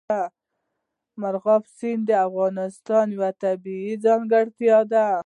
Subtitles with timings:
[1.21, 5.05] مورغاب سیند د افغانستان یوه طبیعي ځانګړتیا ده.